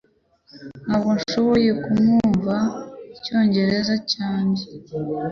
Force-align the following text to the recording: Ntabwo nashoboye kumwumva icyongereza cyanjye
Ntabwo 0.85 1.09
nashoboye 1.17 1.69
kumwumva 1.83 2.55
icyongereza 3.15 3.95
cyanjye 4.11 4.63